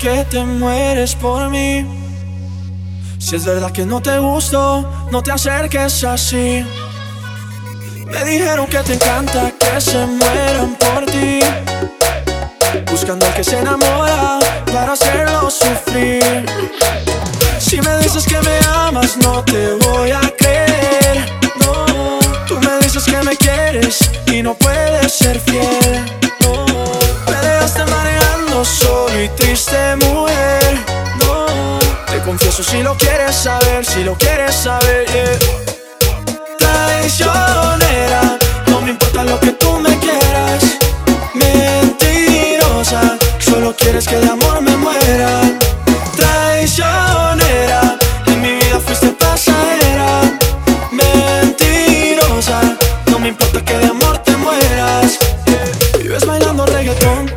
Que 0.00 0.24
te 0.30 0.44
mueres 0.44 1.16
por 1.16 1.50
mí. 1.50 1.84
Si 3.18 3.34
es 3.34 3.44
verdad 3.44 3.72
que 3.72 3.84
no 3.84 4.00
te 4.00 4.16
gusto, 4.20 5.08
no 5.10 5.22
te 5.22 5.32
acerques 5.32 6.04
así. 6.04 6.64
Me 8.10 8.24
dijeron 8.24 8.66
que 8.66 8.78
te 8.78 8.94
encanta 8.94 9.52
que 9.58 9.80
se 9.80 9.98
mueran 10.06 10.74
por 10.76 11.06
ti. 11.06 11.40
Buscando 12.90 13.26
al 13.26 13.34
que 13.34 13.44
se 13.44 13.58
enamora 13.58 14.38
para 14.72 14.92
hacerlo 14.92 15.50
sufrir. 15.50 16.46
Si 17.58 17.80
me 17.80 17.98
dices 17.98 18.24
que 18.24 18.40
me 18.40 18.58
amas, 18.66 19.16
no 19.18 19.44
te 19.44 19.74
voy 19.74 20.10
a 20.10 20.20
creer. 20.36 21.40
No, 21.60 22.18
tú 22.46 22.58
me 22.60 22.78
dices 22.78 23.04
que 23.04 23.22
me 23.22 23.36
quieres 23.36 24.10
y 24.26 24.42
no 24.42 24.54
puedes 24.54 25.12
ser 25.12 25.38
fiel. 25.40 26.04
No, 26.40 26.64
me 27.30 27.36
dejaste 27.36 27.84
mareando 27.84 28.64
solo 28.64 29.22
y 29.22 29.28
triste, 29.30 29.96
mujer. 29.96 30.78
No, 31.26 31.78
te 32.06 32.20
confieso 32.22 32.62
si 32.62 32.82
lo 32.82 32.96
quieres 32.96 33.34
saber, 33.36 33.84
si 33.84 34.04
lo 34.04 34.14
quieres 34.14 34.54
saber. 34.54 35.06
yeah. 37.18 37.47
Traicionera, 37.47 37.47
quieres 43.98 44.08
que 44.08 44.26
de 44.26 44.30
amor 44.30 44.60
me 44.60 44.76
muera. 44.76 45.40
Traicionera, 46.16 47.98
en 48.26 48.40
mi 48.40 48.50
vida 48.52 48.80
fuiste 48.84 49.08
pasajera. 49.08 50.22
Mentirosa, 50.92 52.60
no 53.10 53.18
me 53.18 53.28
importa 53.28 53.64
que 53.64 53.76
de 53.78 53.86
amor 53.86 54.18
te 54.18 54.36
mueras. 54.36 55.18
Vives 56.00 56.26
bailando 56.26 56.66
reggaetón, 56.66 57.30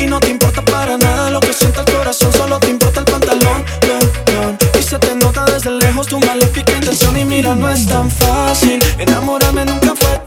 y 0.00 0.06
no 0.06 0.20
te 0.20 0.30
importa 0.30 0.62
para 0.62 0.96
nada 0.96 1.30
lo 1.30 1.40
que 1.40 1.52
siente 1.52 1.80
el 1.80 1.86
corazón, 1.92 2.32
solo 2.32 2.58
te 2.60 2.68
importa 2.70 3.00
el 3.00 3.06
pantalón, 3.06 3.64
ton. 3.80 4.58
Y 4.78 4.82
se 4.82 4.98
te 4.98 5.14
nota 5.14 5.44
desde 5.44 5.70
lejos 5.70 6.06
tu 6.06 6.20
maléfica 6.20 6.72
intención 6.72 7.16
y 7.16 7.24
mira 7.24 7.54
no 7.54 7.68
es 7.68 7.86
tan 7.86 8.10
fácil, 8.10 8.78
enamorarme 8.98 9.64
nunca 9.64 9.94
fue 9.94 10.17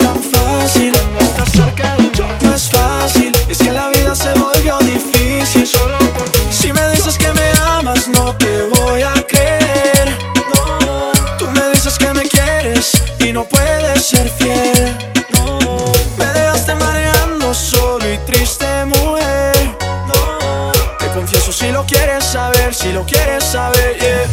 lo 21.81 21.87
quieres 21.87 22.23
saber, 22.23 22.75
si 22.75 22.91
lo 22.91 23.03
quieres 23.03 23.43
saber, 23.43 23.97
yeah. 23.99 24.29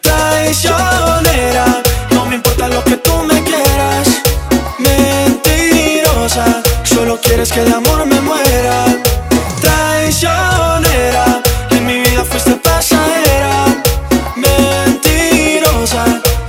Traicionera, 0.00 1.82
no 2.12 2.24
me 2.24 2.36
importa 2.36 2.68
lo 2.68 2.82
que 2.84 2.96
tú 2.96 3.12
me 3.24 3.42
quieras. 3.44 4.08
Mentirosa, 4.78 6.62
solo 6.84 7.20
quieres 7.20 7.52
que 7.52 7.60
el 7.60 7.72
amor 7.74 8.06
me 8.06 8.18
muera. 8.22 8.86
Traicionera, 9.60 11.42
en 11.70 11.86
mi 11.86 12.00
vida 12.00 12.24
fuiste 12.24 12.52
pasajera. 12.52 13.66
Mentirosa, 14.34 16.04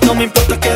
no 0.06 0.16
me 0.16 0.24
importa 0.24 0.58
que 0.62 0.73